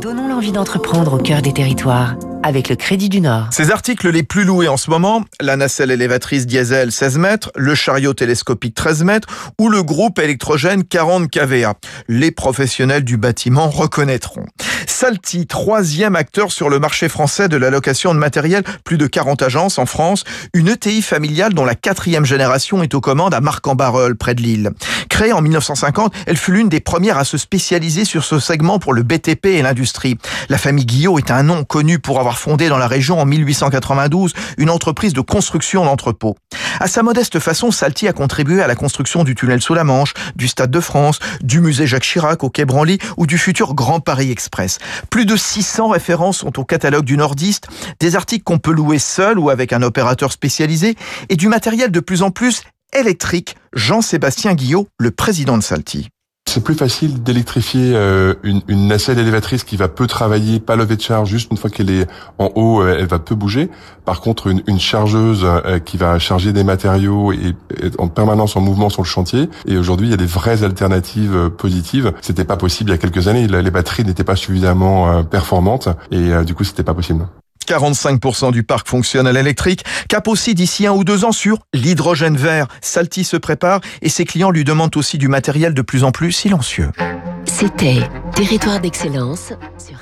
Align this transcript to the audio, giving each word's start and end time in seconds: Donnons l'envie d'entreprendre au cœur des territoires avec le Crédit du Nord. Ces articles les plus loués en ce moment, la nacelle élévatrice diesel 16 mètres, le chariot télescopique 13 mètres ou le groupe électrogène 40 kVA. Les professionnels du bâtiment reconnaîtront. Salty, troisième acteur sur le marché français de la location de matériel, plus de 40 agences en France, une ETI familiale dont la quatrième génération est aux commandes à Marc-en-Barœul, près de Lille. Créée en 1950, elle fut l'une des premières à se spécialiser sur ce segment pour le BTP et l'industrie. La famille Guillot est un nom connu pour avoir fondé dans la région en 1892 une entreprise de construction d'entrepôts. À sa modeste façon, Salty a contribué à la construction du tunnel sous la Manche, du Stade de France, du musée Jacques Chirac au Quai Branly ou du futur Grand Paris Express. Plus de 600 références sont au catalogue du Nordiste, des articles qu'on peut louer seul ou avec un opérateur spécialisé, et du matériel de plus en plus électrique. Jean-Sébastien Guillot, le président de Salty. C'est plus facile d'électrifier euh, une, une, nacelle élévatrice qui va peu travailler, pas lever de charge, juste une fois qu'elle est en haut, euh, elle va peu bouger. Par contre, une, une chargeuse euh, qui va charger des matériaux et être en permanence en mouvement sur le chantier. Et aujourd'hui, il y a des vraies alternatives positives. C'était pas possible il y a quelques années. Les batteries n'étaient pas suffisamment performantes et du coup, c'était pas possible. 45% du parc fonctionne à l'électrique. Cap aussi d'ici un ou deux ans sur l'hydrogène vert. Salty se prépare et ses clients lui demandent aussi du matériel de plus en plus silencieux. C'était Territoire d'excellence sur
Donnons 0.00 0.28
l'envie 0.28 0.52
d'entreprendre 0.52 1.14
au 1.14 1.18
cœur 1.18 1.42
des 1.42 1.52
territoires 1.52 2.16
avec 2.42 2.68
le 2.68 2.76
Crédit 2.76 3.08
du 3.08 3.20
Nord. 3.20 3.48
Ces 3.50 3.70
articles 3.70 4.08
les 4.08 4.22
plus 4.22 4.44
loués 4.44 4.68
en 4.68 4.76
ce 4.76 4.90
moment, 4.90 5.24
la 5.40 5.56
nacelle 5.56 5.90
élévatrice 5.90 6.46
diesel 6.46 6.90
16 6.90 7.18
mètres, 7.18 7.52
le 7.54 7.74
chariot 7.74 8.14
télescopique 8.14 8.74
13 8.74 9.04
mètres 9.04 9.28
ou 9.58 9.68
le 9.68 9.82
groupe 9.82 10.18
électrogène 10.18 10.84
40 10.84 11.30
kVA. 11.30 11.74
Les 12.08 12.30
professionnels 12.30 13.04
du 13.04 13.16
bâtiment 13.16 13.68
reconnaîtront. 13.68 14.46
Salty, 15.00 15.46
troisième 15.46 16.14
acteur 16.14 16.52
sur 16.52 16.68
le 16.68 16.78
marché 16.78 17.08
français 17.08 17.48
de 17.48 17.56
la 17.56 17.70
location 17.70 18.12
de 18.12 18.18
matériel, 18.18 18.62
plus 18.84 18.98
de 18.98 19.06
40 19.06 19.40
agences 19.40 19.78
en 19.78 19.86
France, 19.86 20.24
une 20.52 20.68
ETI 20.68 21.00
familiale 21.00 21.54
dont 21.54 21.64
la 21.64 21.74
quatrième 21.74 22.26
génération 22.26 22.82
est 22.82 22.92
aux 22.92 23.00
commandes 23.00 23.32
à 23.32 23.40
Marc-en-Barœul, 23.40 24.14
près 24.14 24.34
de 24.34 24.42
Lille. 24.42 24.72
Créée 25.08 25.32
en 25.32 25.40
1950, 25.40 26.12
elle 26.26 26.36
fut 26.36 26.52
l'une 26.52 26.68
des 26.68 26.80
premières 26.80 27.16
à 27.16 27.24
se 27.24 27.38
spécialiser 27.38 28.04
sur 28.04 28.24
ce 28.24 28.38
segment 28.38 28.78
pour 28.78 28.92
le 28.92 29.02
BTP 29.02 29.46
et 29.46 29.62
l'industrie. 29.62 30.18
La 30.50 30.58
famille 30.58 30.84
Guillot 30.84 31.16
est 31.16 31.30
un 31.30 31.44
nom 31.44 31.64
connu 31.64 31.98
pour 31.98 32.20
avoir 32.20 32.38
fondé 32.38 32.68
dans 32.68 32.76
la 32.76 32.86
région 32.86 33.18
en 33.18 33.24
1892 33.24 34.34
une 34.58 34.68
entreprise 34.68 35.14
de 35.14 35.22
construction 35.22 35.86
d'entrepôts. 35.86 36.36
À 36.82 36.88
sa 36.88 37.02
modeste 37.02 37.38
façon, 37.40 37.70
Salty 37.70 38.08
a 38.08 38.14
contribué 38.14 38.62
à 38.62 38.66
la 38.66 38.74
construction 38.74 39.22
du 39.22 39.34
tunnel 39.34 39.60
sous 39.60 39.74
la 39.74 39.84
Manche, 39.84 40.14
du 40.34 40.48
Stade 40.48 40.70
de 40.70 40.80
France, 40.80 41.18
du 41.42 41.60
musée 41.60 41.86
Jacques 41.86 42.04
Chirac 42.04 42.42
au 42.42 42.48
Quai 42.48 42.64
Branly 42.64 42.98
ou 43.18 43.26
du 43.26 43.36
futur 43.36 43.74
Grand 43.74 44.00
Paris 44.00 44.30
Express. 44.30 44.78
Plus 45.10 45.26
de 45.26 45.36
600 45.36 45.90
références 45.90 46.38
sont 46.38 46.58
au 46.58 46.64
catalogue 46.64 47.04
du 47.04 47.18
Nordiste, 47.18 47.68
des 48.00 48.16
articles 48.16 48.44
qu'on 48.44 48.58
peut 48.58 48.72
louer 48.72 48.98
seul 48.98 49.38
ou 49.38 49.50
avec 49.50 49.74
un 49.74 49.82
opérateur 49.82 50.32
spécialisé, 50.32 50.96
et 51.28 51.36
du 51.36 51.48
matériel 51.48 51.90
de 51.90 52.00
plus 52.00 52.22
en 52.22 52.30
plus 52.30 52.62
électrique. 52.94 53.56
Jean-Sébastien 53.74 54.54
Guillot, 54.54 54.88
le 54.98 55.10
président 55.10 55.58
de 55.58 55.62
Salty. 55.62 56.08
C'est 56.52 56.64
plus 56.64 56.74
facile 56.74 57.22
d'électrifier 57.22 57.92
euh, 57.94 58.34
une, 58.42 58.60
une, 58.66 58.88
nacelle 58.88 59.20
élévatrice 59.20 59.62
qui 59.62 59.76
va 59.76 59.86
peu 59.86 60.08
travailler, 60.08 60.58
pas 60.58 60.74
lever 60.74 60.96
de 60.96 61.00
charge, 61.00 61.28
juste 61.28 61.48
une 61.52 61.56
fois 61.56 61.70
qu'elle 61.70 61.90
est 61.90 62.08
en 62.38 62.50
haut, 62.56 62.82
euh, 62.82 62.96
elle 62.98 63.06
va 63.06 63.20
peu 63.20 63.36
bouger. 63.36 63.70
Par 64.04 64.20
contre, 64.20 64.48
une, 64.48 64.60
une 64.66 64.80
chargeuse 64.80 65.42
euh, 65.44 65.78
qui 65.78 65.96
va 65.96 66.18
charger 66.18 66.52
des 66.52 66.64
matériaux 66.64 67.32
et 67.32 67.54
être 67.80 68.00
en 68.00 68.08
permanence 68.08 68.56
en 68.56 68.62
mouvement 68.62 68.88
sur 68.90 69.02
le 69.02 69.06
chantier. 69.06 69.48
Et 69.68 69.78
aujourd'hui, 69.78 70.08
il 70.08 70.10
y 70.10 70.14
a 70.14 70.16
des 70.16 70.26
vraies 70.26 70.64
alternatives 70.64 71.50
positives. 71.50 72.12
C'était 72.20 72.44
pas 72.44 72.56
possible 72.56 72.90
il 72.90 72.94
y 72.94 72.96
a 72.96 72.98
quelques 72.98 73.28
années. 73.28 73.46
Les 73.46 73.70
batteries 73.70 74.04
n'étaient 74.04 74.24
pas 74.24 74.34
suffisamment 74.34 75.22
performantes 75.22 75.88
et 76.10 76.32
du 76.44 76.56
coup, 76.56 76.64
c'était 76.64 76.82
pas 76.82 76.94
possible. 76.94 77.28
45% 77.70 78.50
du 78.50 78.64
parc 78.64 78.88
fonctionne 78.88 79.28
à 79.28 79.32
l'électrique. 79.32 79.84
Cap 80.08 80.26
aussi 80.26 80.54
d'ici 80.54 80.88
un 80.88 80.92
ou 80.92 81.04
deux 81.04 81.24
ans 81.24 81.30
sur 81.30 81.58
l'hydrogène 81.72 82.36
vert. 82.36 82.66
Salty 82.80 83.22
se 83.22 83.36
prépare 83.36 83.80
et 84.02 84.08
ses 84.08 84.24
clients 84.24 84.50
lui 84.50 84.64
demandent 84.64 84.96
aussi 84.96 85.18
du 85.18 85.28
matériel 85.28 85.72
de 85.72 85.82
plus 85.82 86.02
en 86.02 86.10
plus 86.10 86.32
silencieux. 86.32 86.90
C'était 87.44 88.00
Territoire 88.34 88.80
d'excellence 88.80 89.52
sur 89.78 89.96